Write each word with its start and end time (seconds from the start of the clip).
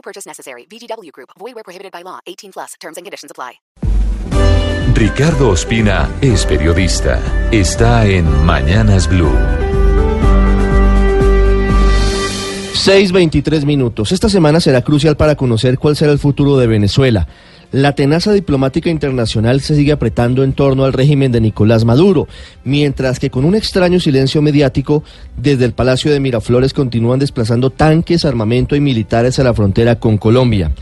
No 0.00 0.02
purchase 0.02 0.26
necessary. 0.26 0.66
VGW 0.70 1.12
Group. 1.12 1.30
Void 1.38 1.54
where 1.54 1.64
prohibited 1.64 1.92
by 1.92 2.02
law. 2.02 2.20
18 2.26 2.52
plus. 2.52 2.74
Terms 2.80 2.96
and 2.96 3.04
conditions 3.04 3.30
apply. 3.30 3.60
Ricardo 4.94 5.50
Ospina 5.50 6.10
es 6.22 6.46
periodista. 6.46 7.20
Está 7.52 8.06
en 8.06 8.24
Mañanas 8.46 9.08
Blue. 9.08 9.36
6.23 12.72 13.66
minutos. 13.66 14.12
Esta 14.12 14.30
semana 14.30 14.58
será 14.60 14.80
crucial 14.82 15.16
para 15.16 15.36
conocer 15.36 15.78
cuál 15.78 15.96
será 15.96 16.12
el 16.12 16.18
futuro 16.18 16.56
de 16.56 16.66
Venezuela. 16.66 17.28
La 17.72 17.94
tenaza 17.94 18.32
diplomática 18.32 18.90
internacional 18.90 19.60
se 19.60 19.76
sigue 19.76 19.92
apretando 19.92 20.42
en 20.42 20.54
torno 20.54 20.84
al 20.84 20.92
régimen 20.92 21.30
de 21.30 21.40
Nicolás 21.40 21.84
Maduro, 21.84 22.26
mientras 22.64 23.20
que 23.20 23.30
con 23.30 23.44
un 23.44 23.54
extraño 23.54 24.00
silencio 24.00 24.42
mediático, 24.42 25.04
desde 25.36 25.66
el 25.66 25.72
Palacio 25.72 26.10
de 26.10 26.18
Miraflores 26.18 26.74
continúan 26.74 27.20
desplazando 27.20 27.70
tanques, 27.70 28.24
armamento 28.24 28.74
y 28.74 28.80
militares 28.80 29.38
a 29.38 29.44
la 29.44 29.54
frontera 29.54 30.00
con 30.00 30.18
Colombia. 30.18 30.72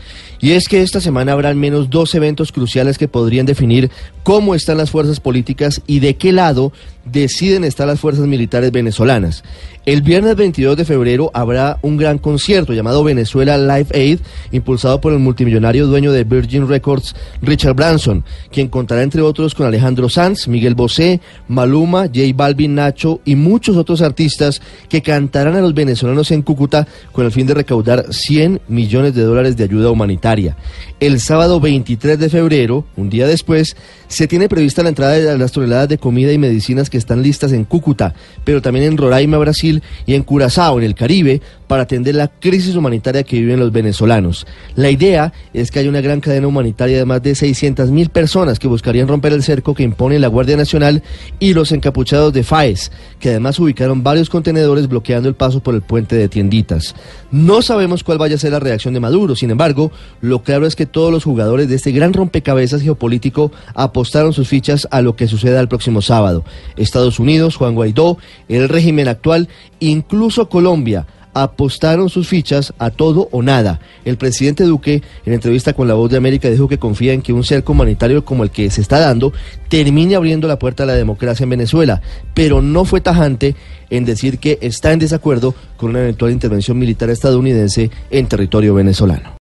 Y 0.41 0.51
es 0.51 0.67
que 0.67 0.81
esta 0.81 0.99
semana 0.99 1.33
habrán 1.33 1.59
menos 1.59 1.91
dos 1.91 2.15
eventos 2.15 2.51
cruciales 2.51 2.97
que 2.97 3.07
podrían 3.07 3.45
definir 3.45 3.91
cómo 4.23 4.55
están 4.55 4.77
las 4.77 4.91
fuerzas 4.91 5.19
políticas 5.19 5.81
y 5.87 5.99
de 5.99 6.15
qué 6.15 6.31
lado 6.31 6.71
deciden 7.05 7.63
estar 7.63 7.87
las 7.87 7.99
fuerzas 7.99 8.27
militares 8.27 8.71
venezolanas. 8.71 9.43
El 9.85 10.01
viernes 10.01 10.35
22 10.35 10.77
de 10.77 10.85
febrero 10.85 11.31
habrá 11.33 11.79
un 11.81 11.97
gran 11.97 12.19
concierto 12.19 12.73
llamado 12.73 13.03
Venezuela 13.03 13.57
Live 13.57 13.87
Aid, 13.93 14.19
impulsado 14.51 15.01
por 15.01 15.13
el 15.13 15.19
multimillonario 15.19 15.87
dueño 15.87 16.11
de 16.11 16.25
Virgin 16.25 16.67
Records, 16.67 17.15
Richard 17.41 17.73
Branson, 17.73 18.23
quien 18.51 18.67
contará 18.67 19.01
entre 19.01 19.21
otros 19.21 19.55
con 19.55 19.65
Alejandro 19.65 20.09
Sanz, 20.09 20.47
Miguel 20.47 20.75
Bosé, 20.75 21.21
Maluma, 21.47 22.03
J 22.03 22.19
Balvin, 22.35 22.75
Nacho 22.75 23.21
y 23.25 23.35
muchos 23.35 23.77
otros 23.77 24.01
artistas 24.01 24.61
que 24.89 25.01
cantarán 25.01 25.55
a 25.55 25.61
los 25.61 25.73
venezolanos 25.73 26.29
en 26.31 26.43
Cúcuta 26.43 26.87
con 27.11 27.25
el 27.25 27.31
fin 27.31 27.47
de 27.47 27.55
recaudar 27.55 28.13
100 28.13 28.61
millones 28.67 29.15
de 29.15 29.23
dólares 29.23 29.57
de 29.57 29.63
ayuda 29.63 29.89
humanitaria. 29.89 30.55
El 30.99 31.19
sábado 31.19 31.59
23 31.59 32.19
de 32.19 32.29
febrero, 32.29 32.85
un 32.95 33.09
día 33.09 33.25
después, 33.25 33.75
se 34.19 34.27
tiene 34.27 34.49
prevista 34.49 34.83
la 34.83 34.89
entrada 34.89 35.13
de 35.13 35.37
las 35.37 35.53
toneladas 35.53 35.87
de 35.87 35.97
comida 35.97 36.33
y 36.33 36.37
medicinas 36.37 36.89
que 36.89 36.97
están 36.97 37.21
listas 37.21 37.53
en 37.53 37.63
Cúcuta, 37.63 38.13
pero 38.43 38.61
también 38.61 38.83
en 38.83 38.97
Roraima, 38.97 39.37
Brasil 39.37 39.81
y 40.05 40.13
en 40.13 40.23
Curazao, 40.23 40.77
en 40.77 40.83
el 40.83 40.93
Caribe, 40.93 41.41
para 41.67 41.83
atender 41.83 42.15
la 42.15 42.27
crisis 42.27 42.75
humanitaria 42.75 43.23
que 43.23 43.39
viven 43.39 43.59
los 43.59 43.71
venezolanos. 43.71 44.45
La 44.75 44.89
idea 44.89 45.31
es 45.53 45.71
que 45.71 45.79
haya 45.79 45.89
una 45.89 46.01
gran 46.01 46.19
cadena 46.19 46.47
humanitaria 46.47 46.97
de 46.97 47.05
más 47.05 47.21
de 47.21 47.33
600 47.33 47.91
mil 47.91 48.09
personas 48.09 48.59
que 48.59 48.67
buscarían 48.67 49.07
romper 49.07 49.31
el 49.31 49.43
cerco 49.43 49.73
que 49.73 49.83
impone 49.83 50.19
la 50.19 50.27
Guardia 50.27 50.57
Nacional 50.57 51.01
y 51.39 51.53
los 51.53 51.71
encapuchados 51.71 52.33
de 52.33 52.43
FAES, 52.43 52.91
que 53.19 53.29
además 53.29 53.57
ubicaron 53.59 54.03
varios 54.03 54.29
contenedores 54.29 54.89
bloqueando 54.89 55.29
el 55.29 55.35
paso 55.35 55.61
por 55.61 55.75
el 55.75 55.81
puente 55.81 56.17
de 56.17 56.27
tienditas. 56.27 56.93
No 57.31 57.61
sabemos 57.61 58.03
cuál 58.03 58.17
vaya 58.17 58.35
a 58.35 58.39
ser 58.39 58.51
la 58.51 58.59
reacción 58.59 58.95
de 58.95 58.99
Maduro, 58.99 59.35
sin 59.35 59.51
embargo, 59.51 59.91
lo 60.19 60.41
claro 60.41 60.65
es 60.65 60.75
que 60.75 60.87
todos 60.87 61.13
los 61.13 61.23
jugadores 61.23 61.69
de 61.69 61.75
este 61.75 61.91
gran 61.91 62.11
rompecabezas 62.11 62.81
geopolítico 62.81 63.51
apostaron 63.99 64.31
sus 64.31 64.47
fichas 64.47 64.87
a 64.91 65.01
lo 65.01 65.17
que 65.17 65.27
suceda 65.27 65.59
el 65.59 65.67
próximo 65.67 66.01
sábado. 66.01 66.45
Estados 66.77 67.19
Unidos, 67.19 67.57
Juan 67.57 67.75
Guaidó, 67.75 68.17
el 68.47 68.69
régimen 68.69 69.09
actual, 69.09 69.49
incluso 69.81 70.47
Colombia 70.47 71.05
apostaron 71.33 72.09
sus 72.09 72.29
fichas 72.29 72.73
a 72.79 72.91
todo 72.91 73.27
o 73.31 73.43
nada. 73.43 73.81
El 74.05 74.15
presidente 74.15 74.63
Duque, 74.63 75.03
en 75.25 75.33
entrevista 75.33 75.73
con 75.73 75.89
La 75.89 75.95
Voz 75.95 76.09
de 76.09 76.15
América, 76.15 76.49
dijo 76.49 76.69
que 76.69 76.79
confía 76.79 77.11
en 77.11 77.21
que 77.21 77.33
un 77.33 77.43
cerco 77.43 77.73
humanitario 77.73 78.23
como 78.23 78.43
el 78.43 78.51
que 78.51 78.71
se 78.71 78.79
está 78.79 78.99
dando 78.99 79.33
termine 79.67 80.15
abriendo 80.15 80.47
la 80.47 80.59
puerta 80.59 80.83
a 80.83 80.85
la 80.85 80.95
democracia 80.95 81.43
en 81.43 81.49
Venezuela, 81.49 82.01
pero 82.33 82.61
no 82.61 82.85
fue 82.85 83.01
tajante 83.01 83.57
en 83.89 84.05
decir 84.05 84.39
que 84.39 84.59
está 84.61 84.93
en 84.93 84.99
desacuerdo 84.99 85.53
con 85.75 85.89
una 85.89 85.99
eventual 85.99 86.31
intervención 86.31 86.79
militar 86.79 87.09
estadounidense 87.09 87.91
en 88.11 88.27
territorio 88.27 88.73
venezolano. 88.73 89.37